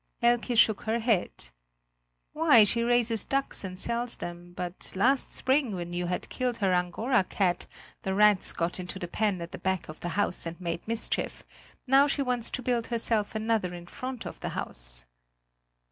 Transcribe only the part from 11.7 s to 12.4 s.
now she